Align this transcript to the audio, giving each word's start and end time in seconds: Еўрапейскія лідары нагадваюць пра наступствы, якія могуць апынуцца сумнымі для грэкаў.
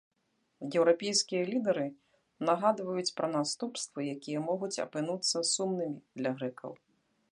Еўрапейскія 0.77 1.41
лідары 1.51 1.83
нагадваюць 2.49 3.13
пра 3.19 3.27
наступствы, 3.37 3.99
якія 4.15 4.39
могуць 4.49 4.73
апынуцца 4.85 5.37
сумнымі 5.53 5.99
для 6.23 6.29
грэкаў. 6.41 6.71